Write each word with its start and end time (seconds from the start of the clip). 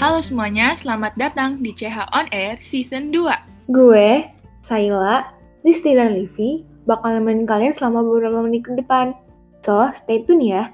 Halo 0.00 0.24
semuanya, 0.24 0.72
selamat 0.80 1.12
datang 1.20 1.60
di 1.60 1.76
CH 1.76 2.08
On 2.16 2.24
Air 2.32 2.56
Season 2.64 3.12
2. 3.12 3.68
Gue, 3.68 4.24
Saila, 4.64 5.28
Disti 5.60 5.92
dan 5.92 6.16
Livi 6.16 6.64
bakal 6.88 7.20
nemenin 7.20 7.44
kalian 7.44 7.76
selama 7.76 8.00
beberapa 8.00 8.40
menit 8.40 8.64
ke 8.64 8.80
depan. 8.80 9.12
So, 9.60 9.92
stay 9.92 10.24
tune 10.24 10.40
ya. 10.40 10.72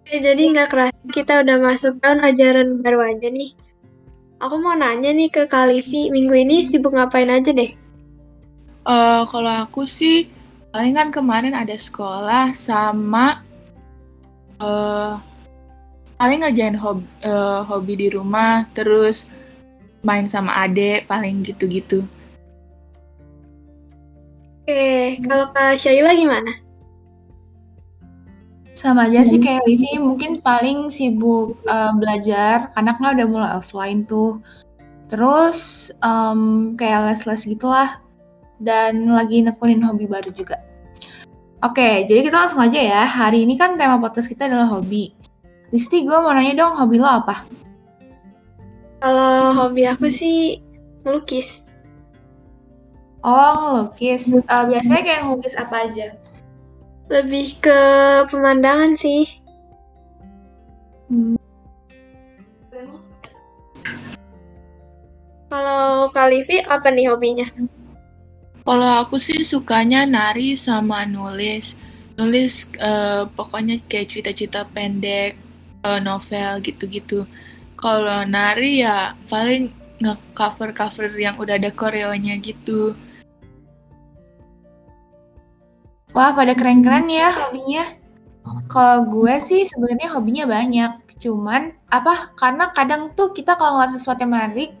Oke, 0.00 0.16
jadi 0.16 0.40
nggak 0.48 0.72
kerasa 0.72 0.96
kita 1.12 1.44
udah 1.44 1.60
masuk 1.60 2.00
tahun 2.00 2.24
ajaran 2.24 2.80
baru 2.80 3.04
aja 3.04 3.28
nih. 3.28 3.52
Aku 4.40 4.64
mau 4.64 4.72
nanya 4.80 5.12
nih 5.12 5.28
ke 5.28 5.44
Kak 5.44 5.68
Livi, 5.68 6.08
minggu 6.08 6.32
ini 6.32 6.64
sibuk 6.64 6.96
ngapain 6.96 7.28
aja 7.28 7.52
deh? 7.52 7.76
Eh, 8.88 9.22
kalau 9.28 9.52
aku 9.60 9.84
sih, 9.84 10.24
paling 10.72 10.96
kan 10.96 11.12
kemarin 11.12 11.52
ada 11.52 11.76
sekolah 11.76 12.56
sama 12.56 13.44
eh 14.56 15.27
paling 16.18 16.42
ngerjain 16.42 16.74
hobi, 16.74 17.06
eh, 17.22 17.60
hobi 17.64 17.94
di 17.94 18.08
rumah, 18.10 18.66
terus 18.74 19.30
main 20.02 20.26
sama 20.26 20.66
adek, 20.66 21.06
paling 21.06 21.46
gitu-gitu. 21.46 22.04
Oke, 24.68 25.16
kalau 25.24 25.48
Kak 25.56 25.80
Syaila 25.80 26.12
gimana? 26.12 26.52
Sama 28.76 29.10
aja 29.10 29.26
sih 29.26 29.42
kayak 29.42 29.64
Livi, 29.66 29.98
mungkin 29.98 30.38
paling 30.38 30.92
sibuk 30.94 31.58
uh, 31.66 31.90
belajar 31.98 32.70
karena 32.76 32.94
kan 32.94 33.16
udah 33.18 33.26
mulai 33.26 33.50
offline 33.58 34.06
tuh. 34.06 34.38
Terus 35.10 35.90
um, 35.98 36.76
kayak 36.78 37.10
les-les 37.10 37.58
gitulah 37.58 37.98
dan 38.62 39.10
lagi 39.10 39.42
nekunin 39.42 39.82
hobi 39.82 40.06
baru 40.06 40.30
juga. 40.30 40.62
Oke, 41.58 42.06
jadi 42.06 42.22
kita 42.22 42.38
langsung 42.38 42.62
aja 42.62 42.78
ya. 42.78 43.02
Hari 43.02 43.42
ini 43.42 43.58
kan 43.58 43.74
tema 43.74 43.98
podcast 43.98 44.30
kita 44.30 44.46
adalah 44.46 44.78
hobi. 44.78 45.17
Listi, 45.68 46.08
gue 46.08 46.16
mau 46.16 46.32
nanya 46.32 46.64
dong, 46.64 46.80
hobi 46.80 46.96
lo 46.96 47.08
apa? 47.08 47.44
Kalau 49.04 49.52
hobi 49.52 49.84
aku 49.84 50.08
sih 50.08 50.64
melukis. 51.04 51.68
Oh, 53.20 53.84
ngelukis. 53.92 54.32
Uh, 54.32 54.64
biasanya 54.64 55.02
kayak 55.04 55.20
ngelukis 55.28 55.54
apa 55.60 55.76
aja? 55.84 56.16
Lebih 57.12 57.60
ke 57.60 57.80
pemandangan 58.32 58.96
sih. 58.96 59.28
Hmm. 61.12 61.36
Kalau 65.48 66.12
Kak 66.12 66.28
Livi 66.28 66.60
apa 66.64 66.92
nih 66.92 67.08
hobinya? 67.08 67.48
Kalau 68.68 68.90
aku 69.00 69.16
sih 69.16 69.40
sukanya 69.44 70.04
nari 70.04 70.56
sama 70.56 71.08
nulis. 71.08 71.72
Nulis 72.20 72.68
eh, 72.76 73.24
pokoknya 73.32 73.80
kayak 73.88 74.12
cerita-cerita 74.12 74.68
pendek, 74.68 75.40
eh, 75.96 76.00
novel 76.04 76.60
gitu-gitu. 76.60 77.24
Kalau 77.78 78.26
nari 78.26 78.82
ya 78.82 79.14
paling 79.30 79.70
nge-cover-cover 80.02 81.14
yang 81.18 81.38
udah 81.38 81.58
ada 81.58 81.70
koreonya 81.74 82.38
gitu. 82.42 82.94
Wah, 86.14 86.34
pada 86.34 86.54
keren-keren 86.56 87.06
ya 87.06 87.30
hobinya. 87.30 87.84
Kalau 88.66 89.04
gue 89.06 89.34
sih 89.44 89.68
sebenarnya 89.68 90.08
hobinya 90.12 90.44
banyak. 90.48 90.92
Cuman 91.20 91.74
apa? 91.90 92.32
Karena 92.38 92.70
kadang 92.72 93.12
tuh 93.12 93.34
kita 93.34 93.58
kalau 93.58 93.78
ngeliat 93.78 93.92
sesuatu 93.94 94.24
yang 94.24 94.32
menarik, 94.32 94.72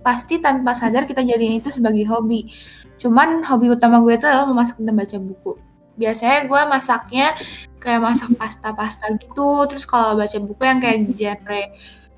pasti 0.00 0.40
tanpa 0.40 0.72
sadar 0.72 1.04
kita 1.04 1.20
jadiin 1.20 1.60
itu 1.60 1.68
sebagai 1.70 2.06
hobi. 2.08 2.48
Cuman 2.96 3.44
hobi 3.44 3.72
utama 3.74 4.00
gue 4.00 4.16
itu 4.16 4.24
adalah 4.24 4.48
memasak 4.48 4.80
dan 4.80 4.96
baca 4.96 5.16
buku. 5.20 5.52
Biasanya 6.00 6.48
gue 6.48 6.62
masaknya 6.64 7.36
kayak 7.76 8.00
masak 8.00 8.32
pasta-pasta 8.40 9.12
gitu. 9.20 9.68
Terus 9.68 9.84
kalau 9.84 10.16
baca 10.16 10.38
buku 10.40 10.62
yang 10.64 10.80
kayak 10.80 11.12
genre 11.12 11.62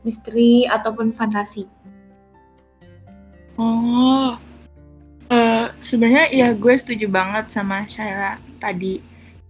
misteri 0.06 0.66
ataupun 0.70 1.11
fantasi. 1.11 1.66
Oh, 3.59 4.34
eh, 5.31 5.66
sebenarnya 5.82 6.31
ya 6.34 6.48
gue 6.54 6.75
setuju 6.75 7.06
banget 7.10 7.50
sama 7.50 7.87
Shaila 7.87 8.38
tadi. 8.59 9.03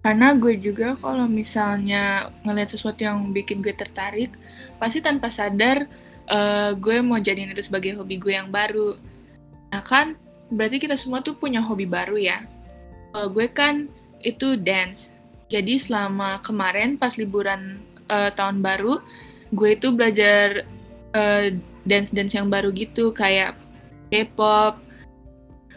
Karena 0.03 0.35
gue 0.35 0.59
juga 0.59 0.99
kalau 0.99 1.31
misalnya 1.31 2.35
ngeliat 2.43 2.75
sesuatu 2.75 3.07
yang 3.07 3.31
bikin 3.31 3.63
gue 3.63 3.71
tertarik, 3.71 4.35
pasti 4.77 4.99
tanpa 4.99 5.31
sadar 5.31 5.87
eh, 6.27 6.71
gue 6.77 6.97
mau 7.01 7.23
jadiin 7.23 7.55
itu 7.55 7.63
sebagai 7.65 7.97
hobi 7.97 8.19
gue 8.19 8.35
yang 8.35 8.51
baru. 8.51 8.99
Nah 9.73 9.83
kan, 9.87 10.19
berarti 10.53 10.77
kita 10.83 10.99
semua 11.01 11.25
tuh 11.25 11.39
punya 11.39 11.63
hobi 11.65 11.89
baru 11.89 12.19
ya. 12.21 12.45
Kalau 13.15 13.29
gue 13.33 13.47
kan 13.49 13.89
itu 14.23 14.59
dance. 14.59 15.11
Jadi 15.53 15.77
selama 15.77 16.41
kemarin 16.41 16.97
pas 16.97 17.15
liburan 17.21 17.83
eh, 18.09 18.31
tahun 18.33 18.65
baru, 18.65 19.03
gue 19.53 19.69
itu 19.77 19.93
belajar 19.93 20.65
eh, 21.13 21.59
dance-dance 21.85 22.35
yang 22.39 22.49
baru 22.49 22.73
gitu, 22.73 23.13
kayak 23.13 23.59
K-pop, 24.09 24.81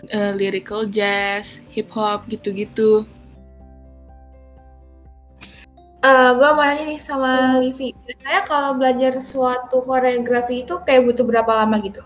eh, 0.09 0.31
lyrical 0.37 0.87
jazz, 0.87 1.59
hip 1.73 1.91
hop 1.91 2.29
gitu-gitu. 2.31 3.03
Eh, 6.05 6.29
gue 6.37 6.49
mau 6.53 6.61
nanya 6.61 6.85
nih 6.85 7.01
sama 7.01 7.57
Livi. 7.57 7.89
Biasanya 8.05 8.41
kalau 8.45 8.77
belajar 8.77 9.17
suatu 9.17 9.81
koreografi 9.81 10.61
itu 10.61 10.77
kayak 10.85 11.09
butuh 11.09 11.25
berapa 11.25 11.65
lama 11.65 11.81
gitu? 11.81 12.05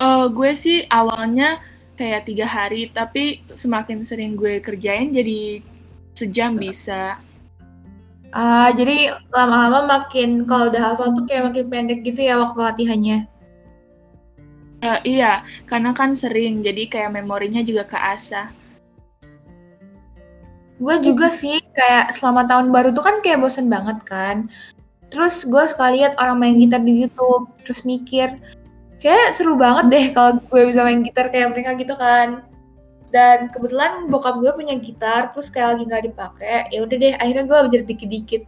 Eh, 0.00 0.24
gue 0.32 0.50
sih 0.56 0.88
awalnya 0.88 1.60
kayak 1.98 2.30
tiga 2.30 2.46
hari, 2.46 2.88
tapi 2.94 3.42
semakin 3.58 4.06
sering 4.06 4.38
gue 4.38 4.62
kerjain 4.62 5.10
jadi 5.10 5.60
sejam 6.14 6.54
bisa. 6.54 7.18
Ah, 8.30 8.70
jadi 8.70 9.18
lama-lama 9.34 9.98
makin 9.98 10.46
kalau 10.46 10.70
udah 10.70 10.94
hafal 10.94 11.16
tuh 11.16 11.24
kayak 11.26 11.50
makin 11.50 11.66
pendek 11.66 12.00
gitu 12.06 12.20
ya 12.22 12.38
waktu 12.38 12.60
latihannya. 12.60 13.18
Eh, 14.78 15.18
iya, 15.18 15.42
karena 15.66 15.90
kan 15.90 16.14
sering, 16.14 16.62
jadi 16.62 16.86
kayak 16.86 17.18
memorinya 17.18 17.66
juga 17.66 17.82
keasah. 17.82 18.54
Gue 20.78 21.02
juga 21.02 21.34
sih 21.34 21.58
kayak 21.74 22.14
selama 22.14 22.46
tahun 22.46 22.70
baru 22.70 22.94
tuh 22.94 23.02
kan 23.02 23.18
kayak 23.18 23.42
bosen 23.42 23.66
banget 23.66 23.98
kan. 24.06 24.46
Terus 25.10 25.42
gue 25.42 25.64
suka 25.66 25.90
lihat 25.90 26.14
orang 26.22 26.38
main 26.38 26.54
gitar 26.62 26.78
di 26.78 26.94
YouTube, 27.02 27.50
terus 27.66 27.82
mikir 27.82 28.38
kayak 28.98 29.34
seru 29.34 29.54
banget 29.54 29.86
deh 29.90 30.06
kalau 30.10 30.42
gue 30.42 30.62
bisa 30.66 30.82
main 30.82 31.00
gitar 31.06 31.30
kayak 31.30 31.54
mereka 31.54 31.78
gitu 31.78 31.94
kan. 31.94 32.42
Dan 33.08 33.48
kebetulan 33.48 34.04
bokap 34.12 34.36
gue 34.36 34.52
punya 34.52 34.76
gitar, 34.76 35.32
terus 35.32 35.48
kayak 35.48 35.80
lagi 35.80 35.82
nggak 35.88 36.04
dipakai, 36.12 36.68
ya 36.68 36.84
udah 36.84 36.96
deh 37.00 37.14
akhirnya 37.16 37.44
gue 37.48 37.56
belajar 37.64 37.82
dikit-dikit, 37.88 38.42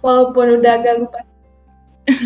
walaupun 0.00 0.56
udah 0.56 0.72
agak 0.80 0.94
lupa. 1.04 1.20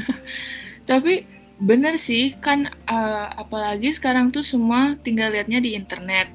Tapi 0.88 1.26
bener 1.58 1.98
sih, 1.98 2.38
kan 2.38 2.70
eh, 2.70 3.26
apalagi 3.34 3.90
sekarang 3.90 4.30
tuh 4.30 4.46
semua 4.46 4.94
tinggal 5.02 5.34
liatnya 5.34 5.58
di 5.58 5.74
internet. 5.74 6.30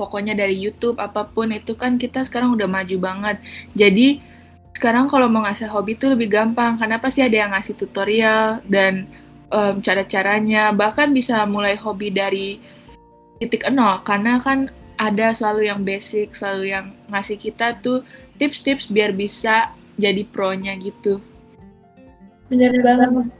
Pokoknya 0.00 0.32
dari 0.32 0.56
YouTube, 0.56 0.96
apa 1.02 1.28
pun 1.28 1.52
itu 1.52 1.76
kan 1.76 2.00
kita 2.00 2.24
sekarang 2.24 2.56
udah 2.56 2.70
maju 2.70 2.96
banget. 2.96 3.36
Jadi 3.76 4.24
sekarang 4.72 5.10
kalau 5.10 5.28
mau 5.28 5.44
ngasih 5.44 5.68
hobi 5.68 6.00
tuh 6.00 6.16
lebih 6.16 6.32
gampang, 6.32 6.80
karena 6.80 6.96
pasti 6.96 7.20
ada 7.20 7.36
yang 7.44 7.52
ngasih 7.52 7.76
tutorial 7.76 8.64
dan 8.64 9.04
em, 9.52 9.80
cara-caranya. 9.84 10.70
Bahkan 10.72 11.12
bisa 11.12 11.44
mulai 11.48 11.74
hobi 11.76 12.08
dari 12.12 12.60
titik 13.38 13.68
nol, 13.70 14.02
karena 14.02 14.42
kan 14.42 14.68
ada 14.98 15.30
selalu 15.30 15.70
yang 15.70 15.80
basic, 15.86 16.34
selalu 16.34 16.74
yang 16.74 16.86
ngasih 17.08 17.38
kita 17.38 17.78
tuh 17.78 18.02
tips-tips 18.36 18.90
biar 18.90 19.14
bisa 19.14 19.70
jadi 19.98 20.26
pro-nya 20.26 20.74
gitu. 20.78 21.22
Bener 22.50 22.74
banget. 22.82 23.30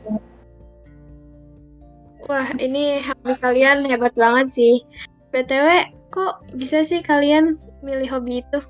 Wah, 2.29 2.49
ini 2.61 3.01
hobi 3.03 3.35
kalian 3.41 3.89
hebat 3.89 4.13
banget 4.15 4.47
sih. 4.53 4.75
BTW, 5.33 5.91
kok 6.13 6.45
bisa 6.55 6.85
sih 6.85 7.01
kalian 7.01 7.57
milih 7.83 8.09
hobi 8.11 8.45
itu? 8.45 8.61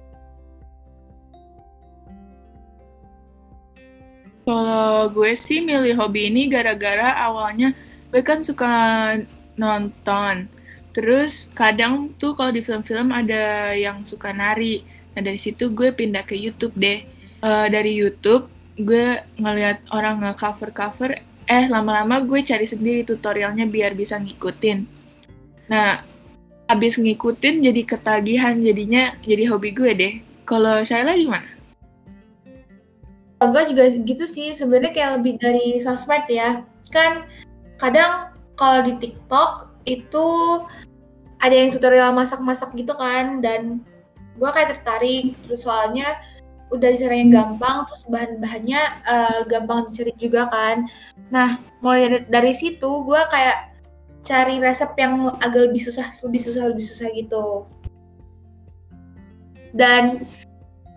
Kalau 4.49 5.13
gue 5.13 5.37
sih 5.37 5.61
milih 5.61 6.01
hobi 6.01 6.33
ini 6.33 6.49
gara-gara 6.49 7.21
awalnya 7.21 7.77
gue 8.09 8.25
kan 8.25 8.41
suka 8.41 8.73
nonton. 9.61 10.49
Terus 10.97 11.53
kadang 11.53 12.17
tuh 12.17 12.33
kalau 12.33 12.57
di 12.57 12.65
film-film 12.65 13.13
ada 13.13 13.77
yang 13.77 14.09
suka 14.09 14.33
nari. 14.33 14.81
Nah 15.13 15.21
dari 15.21 15.37
situ 15.37 15.69
gue 15.77 15.93
pindah 15.93 16.25
ke 16.25 16.33
YouTube 16.33 16.73
deh. 16.81 17.05
Eh, 17.45 17.67
dari 17.69 17.93
YouTube 17.93 18.49
gue 18.79 19.21
ngeliat 19.37 19.85
orang 19.91 20.23
nge-cover-cover, 20.23 21.19
eh 21.51 21.65
lama-lama 21.67 22.23
gue 22.23 22.41
cari 22.47 22.65
sendiri 22.65 23.03
tutorialnya 23.03 23.67
biar 23.67 23.93
bisa 23.99 24.17
ngikutin. 24.23 24.79
Nah, 25.69 26.03
abis 26.71 26.97
ngikutin 26.97 27.61
jadi 27.63 27.83
ketagihan 27.83 28.55
jadinya 28.63 29.19
jadi 29.21 29.51
hobi 29.51 29.71
gue 29.75 29.91
deh. 29.93 30.15
Kalau 30.47 30.81
Shaila 30.87 31.19
gimana? 31.19 31.58
Gue 33.39 33.63
juga 33.71 33.85
gitu 33.93 34.25
sih 34.27 34.51
sebenarnya 34.55 34.91
kayak 34.91 35.13
lebih 35.23 35.39
dari 35.39 35.79
sosmed 35.79 36.27
ya 36.27 36.67
kan 36.91 37.27
kadang 37.79 38.35
kalau 38.59 38.83
di 38.83 38.99
TikTok 38.99 39.71
itu 39.87 40.27
ada 41.39 41.55
yang 41.55 41.71
tutorial 41.71 42.11
masak-masak 42.11 42.75
gitu 42.75 42.99
kan 42.99 43.39
dan 43.39 43.87
gue 44.35 44.51
kayak 44.51 44.79
tertarik 44.79 45.39
terus 45.47 45.63
soalnya 45.63 46.19
udah 46.69 46.91
cara 47.01 47.15
yang 47.17 47.33
gampang, 47.33 47.89
terus 47.89 48.05
bahan-bahannya 48.09 48.83
uh, 49.09 49.41
gampang 49.49 49.89
dicari 49.89 50.13
juga 50.21 50.53
kan. 50.53 50.85
Nah, 51.33 51.61
mulai 51.81 52.29
dari 52.29 52.53
situ 52.53 53.05
gue 53.05 53.21
kayak 53.33 53.73
cari 54.21 54.61
resep 54.61 54.93
yang 55.01 55.33
agak 55.41 55.73
lebih 55.73 55.81
susah, 55.81 56.13
lebih 56.21 56.41
susah, 56.45 56.63
lebih 56.69 56.85
susah 56.85 57.09
gitu. 57.17 57.65
Dan 59.73 60.29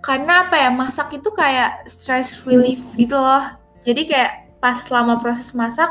karena 0.01 0.49
apa 0.49 0.57
ya 0.57 0.69
masak 0.73 1.13
itu 1.13 1.29
kayak 1.29 1.85
stress 1.85 2.41
relief 2.43 2.81
gitu 2.97 3.13
loh. 3.13 3.53
Jadi 3.81 4.09
kayak 4.09 4.57
pas 4.61 4.77
selama 4.81 5.17
proses 5.21 5.53
masak 5.53 5.89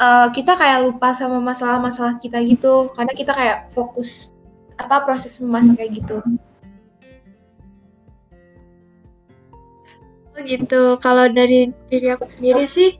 uh, 0.00 0.28
kita 0.32 0.56
kayak 0.56 0.84
lupa 0.84 1.12
sama 1.16 1.40
masalah-masalah 1.40 2.20
kita 2.20 2.40
gitu 2.44 2.92
karena 2.92 3.12
kita 3.12 3.32
kayak 3.32 3.68
fokus 3.72 4.32
apa 4.76 5.04
proses 5.04 5.40
memasak 5.40 5.76
kayak 5.80 5.92
gitu. 6.04 6.20
Oh 10.36 10.40
gitu. 10.44 10.82
Kalau 11.00 11.32
dari 11.32 11.72
diri 11.88 12.12
aku 12.12 12.28
sendiri 12.28 12.68
sih 12.68 12.92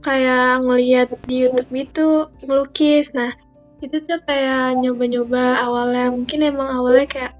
kayak 0.00 0.64
ngelihat 0.64 1.12
di 1.28 1.44
YouTube 1.44 1.72
itu 1.76 2.08
ngelukis. 2.48 3.12
Nah, 3.12 3.28
itu 3.84 4.00
tuh 4.00 4.16
kayak 4.24 4.80
nyoba-nyoba 4.80 5.68
awalnya 5.68 6.08
mungkin 6.08 6.48
emang 6.48 6.72
awalnya 6.72 7.04
kayak 7.04 7.32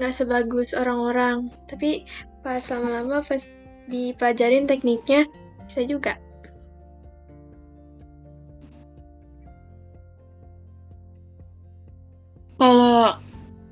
nggak 0.00 0.16
sebagus 0.16 0.72
orang-orang. 0.72 1.52
Tapi 1.68 2.08
pas 2.40 2.64
lama-lama 2.72 3.20
pas 3.20 3.52
dipelajarin 3.92 4.64
tekniknya 4.64 5.28
bisa 5.68 5.84
juga. 5.84 6.16
Kalau 12.56 13.16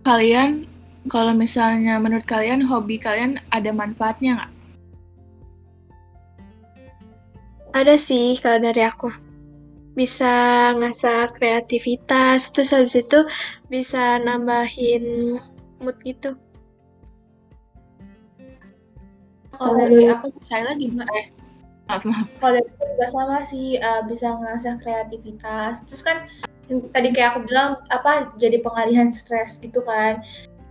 kalian, 0.05 0.69
kalau 1.09 1.33
misalnya 1.33 1.97
menurut 1.97 2.25
kalian 2.29 2.65
hobi 2.65 3.01
kalian 3.01 3.41
ada 3.49 3.73
manfaatnya 3.73 4.37
nggak? 4.37 4.53
Ada 7.73 7.97
sih 8.01 8.37
kalau 8.41 8.65
dari 8.69 8.85
aku. 8.85 9.13
Bisa 9.93 10.73
ngasah 10.79 11.35
kreativitas, 11.37 12.55
terus 12.55 12.71
habis 12.73 12.97
itu 12.97 13.29
bisa 13.69 14.23
nambahin 14.23 15.37
mood 15.83 15.97
gitu. 16.03 16.35
Kalau 19.59 19.75
dari 19.75 20.07
aku, 20.07 20.31
saya 20.47 20.71
lagi 20.71 20.87
eh, 20.87 21.27
maaf 21.91 22.07
maaf. 22.07 22.29
Kalau 22.39 22.53
dari 22.63 22.71
juga 22.71 23.07
sama 23.11 23.37
sih 23.43 23.81
uh, 23.83 24.07
bisa 24.07 24.39
ngasah 24.39 24.79
kreativitas. 24.79 25.83
Terus 25.89 26.03
kan 26.07 26.31
tadi 26.95 27.09
kayak 27.11 27.35
aku 27.35 27.41
bilang 27.49 27.83
apa 27.91 28.31
jadi 28.39 28.63
pengalihan 28.63 29.11
stres 29.11 29.59
gitu 29.59 29.83
kan. 29.83 30.23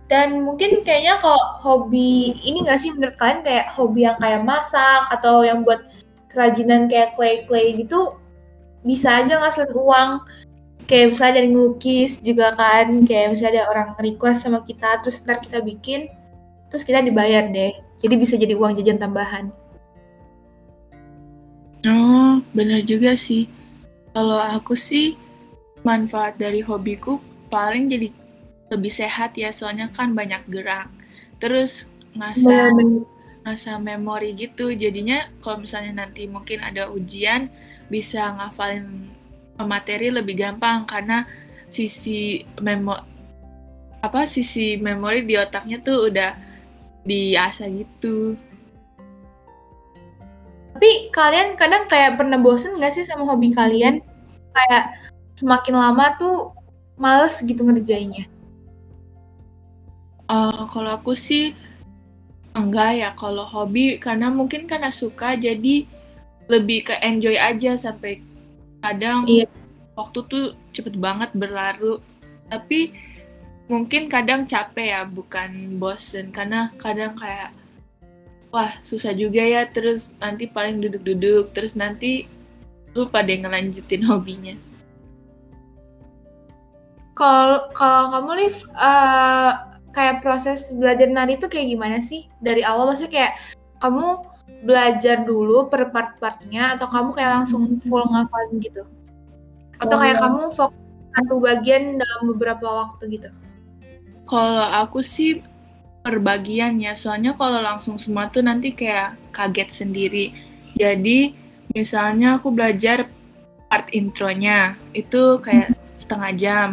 Dan 0.08 0.40
mungkin 0.40 0.80
kayaknya 0.88 1.20
kalau 1.20 1.36
hobi 1.60 2.32
ini 2.40 2.64
gak 2.64 2.80
sih 2.80 2.96
menurut 2.96 3.12
kalian 3.20 3.44
kayak 3.44 3.68
hobi 3.76 4.08
yang 4.08 4.16
kayak 4.16 4.40
masak 4.40 5.04
atau 5.12 5.44
yang 5.44 5.68
buat 5.68 5.84
kerajinan 6.32 6.88
kayak 6.88 7.12
clay 7.12 7.44
clay 7.44 7.76
gitu 7.76 8.16
bisa 8.88 9.20
aja 9.20 9.36
ngasilin 9.36 9.74
uang 9.76 10.10
kayak 10.88 11.14
misalnya 11.14 11.34
dari 11.44 11.48
ngelukis 11.52 12.24
juga 12.24 12.56
kan 12.56 13.04
kayak 13.04 13.36
misalnya 13.36 13.62
ada 13.62 13.64
orang 13.68 13.88
request 14.00 14.48
sama 14.48 14.64
kita 14.64 14.98
terus 15.04 15.20
ntar 15.22 15.38
kita 15.38 15.60
bikin 15.60 16.08
terus 16.72 16.82
kita 16.82 17.04
dibayar 17.04 17.44
deh 17.46 17.76
jadi 18.00 18.14
bisa 18.16 18.34
jadi 18.40 18.56
uang 18.56 18.80
jajan 18.80 18.96
tambahan 18.98 19.52
Oh, 21.86 22.42
benar 22.50 22.82
juga 22.82 23.14
sih. 23.14 23.46
Kalau 24.10 24.34
aku 24.34 24.74
sih 24.74 25.14
manfaat 25.86 26.34
dari 26.34 26.58
hobiku 26.58 27.22
paling 27.46 27.86
jadi 27.86 28.10
lebih 28.74 28.90
sehat 28.90 29.38
ya, 29.38 29.54
soalnya 29.54 29.86
kan 29.94 30.10
banyak 30.10 30.42
gerak. 30.50 30.90
Terus 31.38 31.86
ngasah 32.18 32.74
ngasah 33.46 33.78
memori 33.78 34.34
gitu. 34.34 34.74
Jadinya 34.74 35.30
kalau 35.38 35.62
misalnya 35.62 36.02
nanti 36.02 36.26
mungkin 36.26 36.58
ada 36.66 36.90
ujian 36.90 37.46
bisa 37.86 38.34
ngafalin 38.34 39.06
materi 39.66 40.12
lebih 40.14 40.38
gampang 40.38 40.86
karena 40.86 41.26
sisi 41.68 42.46
memo 42.62 42.94
apa 43.98 44.24
sisi 44.30 44.78
memori 44.78 45.26
di 45.26 45.34
otaknya 45.34 45.82
tuh 45.82 46.06
udah 46.06 46.32
diasah 47.02 47.66
gitu. 47.72 48.38
Tapi 50.78 51.10
kalian 51.10 51.58
kadang 51.58 51.90
kayak 51.90 52.14
pernah 52.14 52.38
bosen 52.38 52.78
gak 52.78 52.94
sih 52.94 53.02
sama 53.02 53.26
hobi 53.26 53.50
kalian? 53.50 53.98
Kayak 54.54 54.94
semakin 55.34 55.74
lama 55.74 56.14
tuh 56.14 56.54
males 56.94 57.42
gitu 57.42 57.66
ngerjainnya. 57.66 58.30
Uh, 60.28 60.68
kalau 60.70 60.94
aku 60.94 61.16
sih 61.16 61.56
enggak 62.52 63.00
ya 63.00 63.10
kalau 63.16 63.48
hobi 63.48 63.96
karena 63.96 64.28
mungkin 64.28 64.68
karena 64.68 64.92
suka 64.92 65.34
jadi 65.34 65.88
lebih 66.46 66.90
ke 66.90 66.94
enjoy 67.00 67.34
aja 67.38 67.74
sampai 67.74 68.20
kadang 68.82 69.26
iya. 69.26 69.46
waktu 69.98 70.18
tuh 70.26 70.44
cepet 70.74 70.94
banget 70.98 71.30
berlalu. 71.34 72.02
Tapi 72.48 72.94
mungkin 73.68 74.08
kadang 74.08 74.48
capek 74.48 74.86
ya 74.94 75.00
bukan 75.04 75.76
bosen. 75.76 76.30
Karena 76.30 76.72
kadang 76.80 77.18
kayak 77.18 77.52
wah 78.48 78.72
susah 78.80 79.12
juga 79.12 79.44
ya 79.44 79.68
terus 79.68 80.16
nanti 80.16 80.48
paling 80.48 80.80
duduk-duduk 80.80 81.52
terus 81.52 81.76
nanti 81.76 82.24
lu 82.96 83.08
pada 83.08 83.28
ngelanjutin 83.28 84.04
hobinya. 84.08 84.56
Kalau 87.18 87.66
kalau 87.74 88.14
kamu 88.14 88.46
liv 88.46 88.56
uh, 88.78 89.74
kayak 89.90 90.22
proses 90.22 90.70
belajar 90.70 91.10
nari 91.10 91.34
itu 91.34 91.50
kayak 91.50 91.66
gimana 91.74 91.98
sih? 91.98 92.30
Dari 92.38 92.62
awal 92.62 92.86
maksudnya 92.86 93.10
kayak 93.10 93.32
kamu 93.82 94.22
belajar 94.62 95.22
dulu 95.22 95.70
per 95.70 95.94
part-partnya 95.94 96.74
atau 96.74 96.90
kamu 96.90 97.10
kayak 97.14 97.32
langsung 97.42 97.78
full 97.82 98.02
ngafalin 98.10 98.58
gitu? 98.58 98.82
Atau 99.78 99.96
kayak 99.98 100.18
kamu 100.18 100.50
fokus 100.50 100.88
satu 101.14 101.34
bagian 101.42 101.98
dalam 101.98 102.22
beberapa 102.34 102.66
waktu 102.86 103.18
gitu? 103.18 103.28
Kalau 104.28 104.66
aku 104.66 105.00
sih 105.00 105.40
perbagian 106.02 106.78
ya 106.78 106.94
soalnya 106.94 107.34
kalau 107.34 107.58
langsung 107.58 107.98
semua 107.98 108.30
tuh 108.30 108.44
nanti 108.44 108.74
kayak 108.74 109.18
kaget 109.34 109.70
sendiri. 109.84 110.26
Jadi 110.78 111.34
misalnya 111.74 112.38
aku 112.38 112.54
belajar 112.54 113.10
part 113.68 113.90
intronya 113.92 114.78
itu 114.94 115.38
kayak 115.42 115.74
setengah 115.98 116.32
jam. 116.38 116.68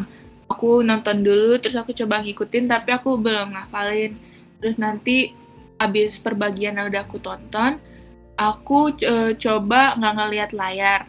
Aku 0.46 0.86
nonton 0.86 1.26
dulu 1.26 1.58
terus 1.58 1.76
aku 1.76 1.92
coba 1.92 2.22
ngikutin 2.22 2.70
tapi 2.70 2.94
aku 2.94 3.18
belum 3.18 3.56
ngafalin. 3.56 4.14
Terus 4.62 4.78
nanti 4.78 5.34
habis 5.80 6.18
perbagian 6.20 6.80
yang 6.80 6.88
udah 6.88 7.04
aku 7.04 7.20
tonton 7.20 7.80
aku 8.36 8.96
e, 9.00 9.36
coba 9.40 9.96
nggak 10.00 10.14
ngeliat 10.16 10.52
layar 10.52 11.02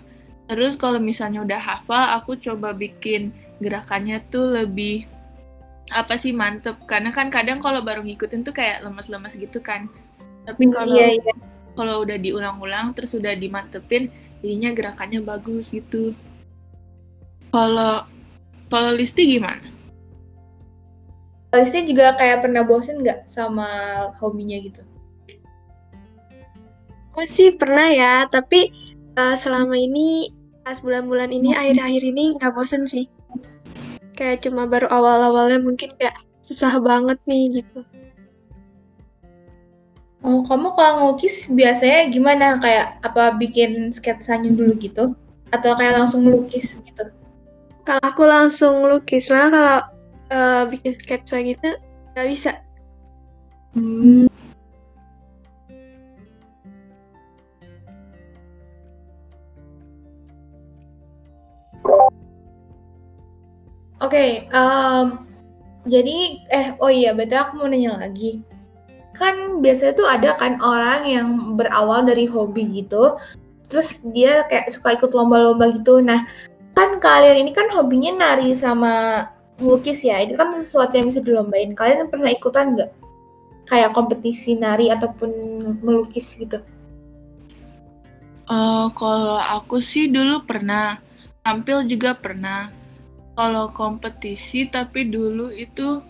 terus 0.46 0.78
kalau 0.78 1.02
misalnya 1.02 1.42
udah 1.42 1.58
hafal 1.58 2.18
aku 2.18 2.38
coba 2.38 2.70
bikin 2.74 3.34
gerakannya 3.58 4.22
tuh 4.30 4.62
lebih 4.62 5.06
apa 5.90 6.18
sih 6.18 6.34
mantep 6.34 6.78
karena 6.86 7.14
kan 7.14 7.30
kadang 7.30 7.62
kalau 7.62 7.82
baru 7.82 8.02
ngikutin 8.02 8.42
tuh 8.42 8.54
kayak 8.54 8.82
lemas-lemas 8.82 9.38
gitu 9.38 9.62
kan 9.62 9.86
tapi 10.46 10.66
hmm, 10.66 10.72
kalau 10.74 10.98
iya, 10.98 11.18
iya. 11.18 11.34
kalau 11.78 12.02
udah 12.02 12.18
diulang-ulang 12.18 12.94
terus 12.94 13.14
udah 13.14 13.34
dimantepin 13.38 14.10
jadinya 14.42 14.70
gerakannya 14.74 15.22
bagus 15.22 15.70
gitu 15.70 16.14
kalau 17.54 18.06
kalau 18.66 18.90
Listi 18.92 19.38
gimana? 19.38 19.75
Listi 21.54 21.88
juga 21.88 22.16
kayak 22.18 22.46
pernah 22.46 22.66
bosen 22.66 23.00
nggak 23.00 23.28
sama 23.28 23.68
hobinya 24.18 24.58
gitu? 24.60 24.82
Aku 27.14 27.24
sih 27.24 27.56
pernah 27.56 27.88
ya, 27.88 28.28
tapi 28.28 28.74
uh, 29.16 29.32
selama 29.38 29.72
ini 29.78 30.34
pas 30.60 30.82
bulan-bulan 30.82 31.32
ini 31.32 31.56
akhir-akhir 31.56 32.02
ini 32.02 32.36
nggak 32.36 32.52
bosen 32.52 32.84
sih 32.84 33.08
kayak 34.16 34.42
cuma 34.42 34.64
baru 34.64 34.88
awal-awalnya 34.88 35.60
mungkin 35.60 35.92
kayak 36.00 36.16
susah 36.40 36.80
banget 36.80 37.20
nih 37.28 37.60
gitu. 37.62 37.84
Oh, 40.26 40.42
kamu 40.42 40.74
kalau 40.74 40.92
ngelukis 40.98 41.46
biasanya 41.52 42.10
gimana? 42.10 42.58
Kayak 42.58 42.98
apa 43.04 43.36
bikin 43.38 43.94
sketsanya 43.94 44.50
dulu 44.50 44.74
gitu? 44.80 45.14
Atau 45.54 45.78
kayak 45.78 46.02
langsung 46.02 46.26
melukis 46.26 46.74
gitu? 46.82 47.12
Kalau 47.86 48.02
aku 48.02 48.26
langsung 48.26 48.82
lukis, 48.90 49.30
malah 49.30 49.50
kalau 49.54 49.78
uh, 50.30 50.66
bikin 50.70 50.92
sketsa 50.96 51.42
gitu 51.42 51.76
nggak 52.16 52.28
bisa. 52.30 52.52
Hmm. 53.76 54.24
Oke, 63.96 64.12
okay, 64.12 64.30
um, 64.52 65.24
jadi 65.88 66.44
eh 66.52 66.66
oh 66.84 66.92
iya 66.92 67.16
betul 67.16 67.40
aku 67.40 67.52
mau 67.64 67.68
nanya 67.68 67.96
lagi. 67.96 68.44
Kan 69.16 69.64
biasanya 69.64 69.92
tuh 69.96 70.04
ada 70.04 70.36
kan 70.36 70.60
orang 70.60 71.08
yang 71.08 71.28
berawal 71.56 72.04
dari 72.04 72.28
hobi 72.28 72.68
gitu, 72.68 73.16
terus 73.64 74.04
dia 74.12 74.44
kayak 74.52 74.68
suka 74.68 75.00
ikut 75.00 75.16
lomba-lomba 75.16 75.72
gitu. 75.72 76.04
Nah, 76.04 76.28
kan 76.76 77.00
kalian 77.00 77.40
ini 77.48 77.56
kan 77.56 77.72
hobinya 77.72 78.12
nari 78.12 78.52
sama 78.52 79.24
melukis 79.58 80.04
ya. 80.04 80.20
Ini 80.20 80.36
kan 80.36 80.52
sesuatu 80.54 80.92
yang 80.96 81.08
bisa 81.08 81.20
dilombain. 81.24 81.72
Kalian 81.72 82.08
pernah 82.12 82.30
ikutan 82.32 82.76
nggak? 82.76 82.90
kayak 83.66 83.92
kompetisi 83.92 84.54
nari 84.56 84.88
ataupun 84.88 85.30
melukis 85.82 86.38
gitu? 86.38 86.62
Uh, 88.46 88.86
kalau 88.94 89.42
aku 89.42 89.82
sih 89.82 90.06
dulu 90.06 90.46
pernah 90.46 91.02
tampil 91.42 91.82
juga 91.84 92.14
pernah. 92.14 92.70
Kalau 93.36 93.68
kompetisi 93.68 94.64
tapi 94.64 95.12
dulu 95.12 95.52
itu 95.52 96.00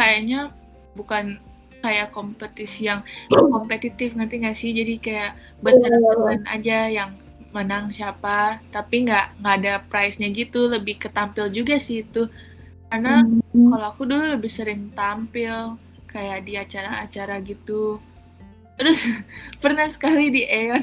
kayaknya 0.00 0.48
bukan 0.96 1.36
kayak 1.84 2.08
kompetisi 2.08 2.88
yang 2.88 3.04
kompetitif 3.28 4.16
ngerti 4.16 4.40
gak 4.40 4.56
sih? 4.56 4.72
Jadi 4.72 4.94
kayak 4.96 5.36
buat 5.60 5.76
teman 5.76 6.40
aja 6.48 6.88
yang 6.88 7.10
menang 7.50 7.90
siapa 7.90 8.62
tapi 8.70 9.10
nggak 9.10 9.42
nggak 9.42 9.54
ada 9.58 9.74
prize-nya 9.90 10.30
gitu 10.30 10.70
lebih 10.70 11.02
ketampil 11.02 11.50
juga 11.50 11.82
sih 11.82 12.06
itu 12.06 12.30
karena 12.90 13.22
hmm. 13.22 13.70
kalau 13.70 13.86
aku 13.94 14.02
dulu 14.04 14.34
lebih 14.34 14.50
sering 14.50 14.90
tampil 14.92 15.78
kayak 16.10 16.42
di 16.42 16.58
acara-acara 16.58 17.38
gitu 17.46 18.02
terus 18.74 19.06
pernah 19.62 19.86
sekali 19.86 20.34
di 20.34 20.42
Eon 20.44 20.82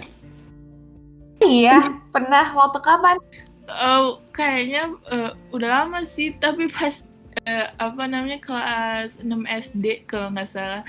iya 1.43 1.99
pernah 2.09 2.47
waktu 2.55 2.79
kapan 2.79 3.19
uh, 3.67 4.17
kayaknya 4.31 4.95
uh, 5.11 5.35
udah 5.51 5.83
lama 5.83 6.07
sih 6.07 6.31
tapi 6.39 6.71
pas 6.71 7.03
uh, 7.43 7.67
apa 7.75 8.07
namanya 8.07 8.39
kelas 8.39 9.19
6 9.19 9.27
SD 9.67 10.07
kalau 10.07 10.31
nggak 10.31 10.49
salah 10.49 10.83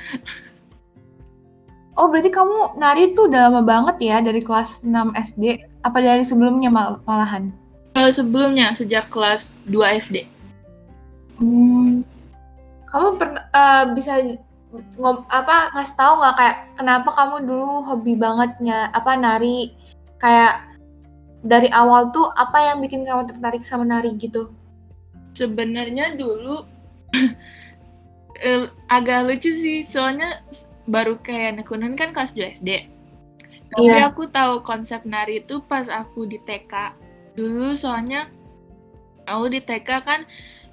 Oh 1.98 2.06
berarti 2.06 2.30
kamu 2.30 2.78
nari 2.78 3.10
tuh 3.18 3.26
udah 3.26 3.50
lama 3.50 3.66
banget 3.66 3.98
ya 3.98 4.16
dari 4.22 4.38
kelas 4.38 4.86
6 4.86 5.18
SD? 5.18 5.66
Apa 5.82 5.98
dari 5.98 6.22
sebelumnya 6.22 6.70
mal 6.70 7.02
malahan? 7.02 7.50
Uh, 7.98 8.06
sebelumnya 8.06 8.70
sejak 8.70 9.10
kelas 9.10 9.50
2 9.66 9.98
SD. 10.06 10.37
Hmm. 11.38 12.02
Kamu 12.88 13.08
pernah 13.16 13.44
uh, 13.54 13.84
bisa 13.94 14.18
ngom 15.00 15.24
apa 15.32 15.72
ngasih 15.72 15.96
tahu 15.96 16.12
nggak 16.20 16.34
kayak 16.36 16.56
kenapa 16.76 17.08
kamu 17.16 17.36
dulu 17.48 17.80
hobi 17.88 18.12
bangetnya 18.20 18.92
apa 18.92 19.16
nari 19.16 19.72
kayak 20.20 20.68
dari 21.40 21.72
awal 21.72 22.12
tuh 22.12 22.28
apa 22.36 22.68
yang 22.68 22.84
bikin 22.84 23.06
kamu 23.06 23.30
tertarik 23.30 23.62
sama 23.62 23.86
nari 23.86 24.18
gitu? 24.18 24.52
Sebenarnya 25.32 26.18
dulu 26.18 26.66
uh, 28.42 28.66
agak 28.96 29.30
lucu 29.30 29.54
sih 29.54 29.86
soalnya 29.86 30.42
baru 30.90 31.20
kayak 31.20 31.62
nekunin 31.62 31.94
kan 31.94 32.10
kelas 32.10 32.34
2 32.34 32.60
SD. 32.60 32.70
Tapi 33.68 33.84
yeah. 33.84 34.08
aku 34.08 34.26
tahu 34.32 34.64
konsep 34.64 35.04
nari 35.04 35.44
itu 35.44 35.60
pas 35.60 35.86
aku 35.86 36.24
di 36.24 36.40
TK. 36.40 36.96
Dulu 37.36 37.76
soalnya 37.76 38.26
aku 39.28 39.52
di 39.52 39.60
TK 39.60 39.88
kan 40.02 40.24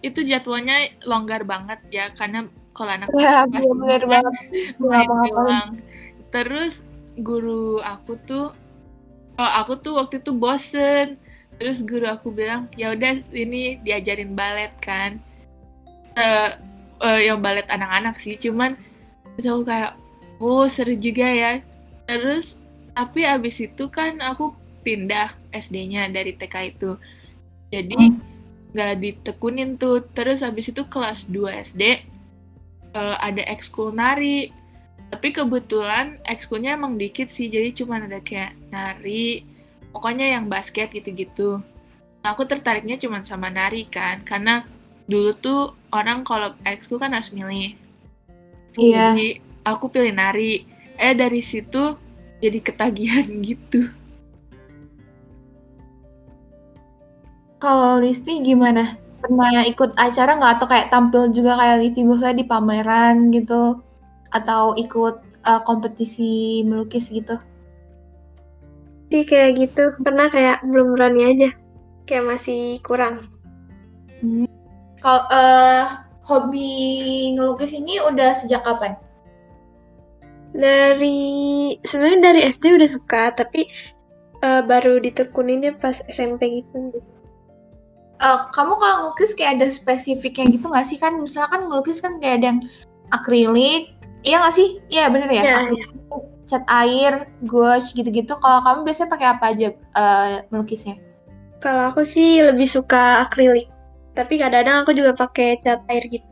itu 0.05 0.21
jadwalnya 0.21 0.93
longgar 1.01 1.41
banget 1.49 1.81
ya 1.89 2.13
karena 2.13 2.45
kalau 2.77 2.91
anak 2.93 3.09
ya, 3.17 3.49
bener 3.49 4.03
banget 4.05 4.33
main 4.83 5.09
doang. 5.09 5.69
Terus 6.29 6.85
guru 7.17 7.81
aku 7.81 8.19
tuh 8.27 8.53
oh 9.41 9.51
aku 9.63 9.81
tuh 9.81 9.97
waktu 9.97 10.21
itu 10.21 10.31
bosen. 10.35 11.17
Terus 11.55 11.79
guru 11.81 12.05
aku 12.11 12.35
bilang, 12.35 12.67
"Ya 12.75 12.91
udah 12.91 13.23
ini 13.31 13.79
diajarin 13.81 14.35
balet 14.35 14.75
kan." 14.83 15.23
Uh, 16.15 16.59
uh, 16.99 17.19
yang 17.19 17.39
balet 17.39 17.63
anak-anak 17.71 18.19
sih, 18.19 18.35
cuman 18.35 18.75
terus 19.35 19.47
aku 19.47 19.63
kayak, 19.67 19.95
"Oh, 20.43 20.67
seru 20.67 20.99
juga 20.99 21.27
ya." 21.31 21.63
Terus 22.11 22.59
tapi 22.91 23.23
abis 23.23 23.63
itu 23.63 23.87
kan 23.87 24.19
aku 24.19 24.51
pindah 24.83 25.31
SD-nya 25.55 26.11
dari 26.11 26.35
TK 26.35 26.55
itu. 26.75 26.99
Jadi 27.71 27.95
hmm 27.95 28.34
nggak 28.75 28.93
ditekunin 28.99 29.79
tuh. 29.79 30.03
Terus 30.11 30.43
habis 30.43 30.67
itu 30.67 30.83
kelas 30.83 31.31
2 31.31 31.63
SD 31.71 32.03
uh, 32.91 33.15
ada 33.23 33.41
ekskul 33.47 33.95
nari. 33.95 34.51
Tapi 35.07 35.31
kebetulan 35.31 36.19
ekskulnya 36.27 36.75
emang 36.75 36.99
dikit 36.99 37.31
sih 37.31 37.47
jadi 37.47 37.71
cuma 37.71 38.03
ada 38.03 38.19
kayak 38.19 38.51
nari 38.67 39.47
pokoknya 39.95 40.35
yang 40.35 40.51
basket 40.51 40.91
gitu-gitu. 40.91 41.63
Nah, 42.19 42.35
aku 42.35 42.43
tertariknya 42.43 42.99
cuma 42.99 43.23
sama 43.23 43.47
nari 43.47 43.87
kan 43.87 44.25
karena 44.27 44.67
dulu 45.07 45.31
tuh 45.37 45.61
orang 45.93 46.27
kalau 46.27 46.51
ekskul 46.67 46.99
kan 46.99 47.15
harus 47.15 47.31
milih. 47.31 47.79
Iya. 48.75 49.15
Jadi 49.15 49.39
aku 49.63 49.87
pilih 49.87 50.11
nari. 50.11 50.67
Eh 50.99 51.15
dari 51.15 51.39
situ 51.39 51.95
jadi 52.43 52.59
ketagihan 52.59 53.23
gitu 53.47 53.87
Kalau 57.65 57.97
Listi 57.97 58.45
gimana? 58.45 58.93
Pernah 59.25 59.65
ikut 59.65 59.97
acara 59.97 60.37
nggak 60.37 60.53
atau 60.61 60.67
kayak 60.69 60.93
tampil 60.93 61.33
juga 61.33 61.57
kayak 61.57 61.81
Livi 61.81 62.05
misalnya 62.05 62.37
di 62.37 62.45
pameran 62.45 63.33
gitu? 63.33 63.81
Atau 64.29 64.77
ikut 64.77 65.25
uh, 65.41 65.61
kompetisi 65.65 66.61
melukis 66.61 67.09
gitu? 67.09 67.41
Sih 69.09 69.25
kayak 69.25 69.57
gitu, 69.57 69.97
pernah 69.97 70.29
kayak 70.29 70.61
belum 70.61 70.93
berani 70.93 71.21
aja. 71.25 71.49
Kayak 72.05 72.37
masih 72.37 72.77
kurang. 72.85 73.33
Hmm. 74.21 74.45
Kalau 75.01 75.25
uh, 75.33 76.05
hobi 76.21 77.33
ngelukis 77.33 77.73
ini 77.73 77.97
udah 77.97 78.37
sejak 78.37 78.61
kapan? 78.61 78.93
Dari 80.53 81.73
sebenarnya 81.81 82.29
dari 82.29 82.41
SD 82.45 82.77
udah 82.77 82.89
suka, 82.93 83.33
tapi 83.33 83.65
uh, 84.45 84.61
baru 84.61 85.01
ditekuninnya 85.01 85.81
pas 85.81 86.05
SMP 86.05 86.61
gitu 86.61 86.93
uh, 88.21 88.47
kamu 88.51 88.73
kalau 88.79 88.95
ngelukis 89.03 89.35
kayak 89.35 89.59
ada 89.59 89.67
spesifiknya 89.71 90.45
gitu 90.53 90.65
nggak 90.71 90.87
sih? 90.87 90.97
Kan 90.99 91.19
misalkan 91.19 91.67
ngelukis 91.67 91.99
kan 91.99 92.19
kayak 92.19 92.43
ada 92.43 92.45
yang 92.55 92.59
akrilik. 93.11 93.95
Iya 94.25 94.41
nggak 94.41 94.55
sih? 94.55 94.67
Iya 94.89 95.05
bener 95.13 95.29
ya, 95.29 95.43
ya, 95.43 95.57
ya. 95.69 95.85
cat 96.49 96.63
air 96.69 97.29
gouache 97.45 97.93
gitu-gitu. 97.93 98.33
Kalau 98.37 98.61
kamu 98.65 98.79
biasanya 98.85 99.09
pakai 99.09 99.27
apa 99.29 99.45
aja 99.53 99.67
uh, 99.97 100.41
melukisnya? 100.49 100.97
Kalau 101.61 101.93
aku 101.93 102.05
sih 102.05 102.41
lebih 102.41 102.65
suka 102.69 103.25
akrilik. 103.25 103.65
Tapi 104.15 104.39
kadang-kadang 104.39 104.85
aku 104.85 104.91
juga 104.95 105.11
pakai 105.13 105.59
cat 105.61 105.83
air 105.91 106.03
gitu. 106.07 106.27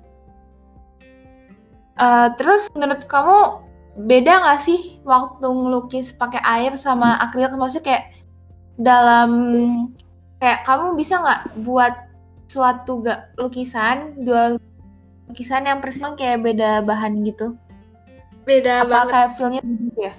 Uh, 1.93 2.33
terus 2.41 2.65
menurut 2.73 3.05
kamu 3.05 3.61
beda 3.93 4.41
nggak 4.41 4.61
sih 4.65 4.97
waktu 5.05 5.45
ngelukis 5.45 6.17
pakai 6.17 6.41
air 6.41 6.73
sama 6.77 7.21
akrilik? 7.21 7.53
Maksudnya 7.53 7.85
kayak 7.85 8.03
dalam 8.81 9.29
kayak 10.43 10.67
kamu 10.67 10.99
bisa 10.99 11.23
nggak 11.23 11.41
buat 11.63 11.93
suatu 12.51 12.99
gak 12.99 13.39
lukisan 13.39 14.19
dua 14.27 14.59
lukisan 15.31 15.63
yang 15.63 15.79
persis 15.79 16.03
kayak 16.19 16.43
beda 16.43 16.83
bahan 16.83 17.23
gitu? 17.23 17.55
Beda 18.43 18.83
apa 18.83 18.91
banget. 18.91 19.11
kayak 19.15 19.29
feelnya 19.39 19.61
gitu 19.63 19.99
ya? 20.03 20.13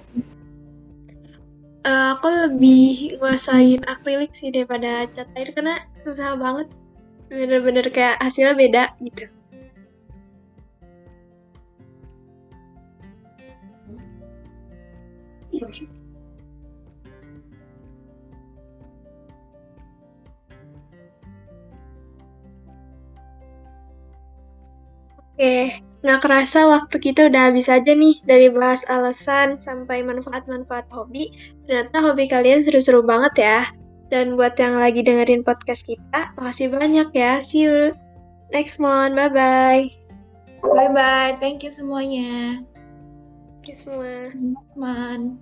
Uh, 1.85 2.17
aku 2.17 2.27
lebih 2.33 3.21
nguasain 3.21 3.85
akrilik 3.85 4.33
sih 4.33 4.49
daripada 4.49 5.05
cat 5.13 5.29
air 5.37 5.53
karena 5.53 5.77
susah 6.01 6.33
banget. 6.33 6.73
Bener-bener 7.29 7.85
kayak 7.93 8.17
hasilnya 8.17 8.57
beda 8.57 8.83
gitu 9.05 9.29
Oke, 25.35 25.83
nggak 25.99 26.23
kerasa 26.23 26.63
waktu 26.63 26.95
kita 26.95 27.27
udah 27.27 27.51
habis 27.51 27.67
aja 27.67 27.91
nih 27.91 28.23
dari 28.23 28.47
bahas 28.47 28.87
alasan 28.87 29.59
sampai 29.59 29.99
manfaat-manfaat 29.99 30.87
hobi. 30.95 31.27
Ternyata 31.67 31.99
hobi 31.99 32.31
kalian 32.31 32.63
seru-seru 32.63 33.03
banget 33.03 33.43
ya. 33.43 33.59
Dan 34.07 34.39
buat 34.39 34.55
yang 34.55 34.79
lagi 34.79 35.03
dengerin 35.03 35.43
podcast 35.43 35.91
kita, 35.91 36.31
makasih 36.39 36.71
banyak 36.71 37.11
ya. 37.11 37.43
See 37.43 37.67
you 37.67 37.91
next 38.55 38.79
month. 38.79 39.19
Bye-bye. 39.19 39.91
Bye-bye. 40.63 41.35
Thank 41.43 41.67
you 41.67 41.71
semuanya. 41.75 42.63
Thank 43.59 43.65
you 43.67 43.75
semua. 43.75 44.31
Teman. 44.71 45.35